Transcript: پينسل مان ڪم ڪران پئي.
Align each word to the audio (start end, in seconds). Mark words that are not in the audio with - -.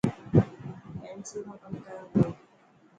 پينسل 1.01 1.41
مان 1.47 1.57
ڪم 1.61 1.73
ڪران 1.85 2.05
پئي. 2.13 2.29